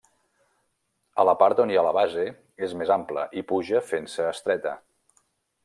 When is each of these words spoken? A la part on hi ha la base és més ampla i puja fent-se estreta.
A 1.23 1.25
la 1.29 1.35
part 1.41 1.61
on 1.65 1.73
hi 1.73 1.77
ha 1.81 1.83
la 1.87 1.91
base 1.97 2.25
és 2.69 2.73
més 2.81 2.95
ampla 2.97 3.27
i 3.41 3.45
puja 3.53 3.83
fent-se 3.91 4.27
estreta. 4.35 4.75